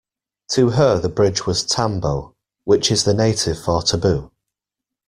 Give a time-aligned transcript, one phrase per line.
[0.53, 4.31] To her the bridge was tambo, which is the native for taboo.